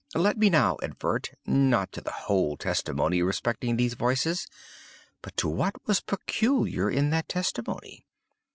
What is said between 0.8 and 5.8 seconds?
advert—not to the whole testimony respecting these voices—but to what